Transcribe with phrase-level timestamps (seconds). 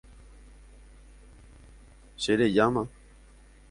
[2.17, 2.89] Cherejáma.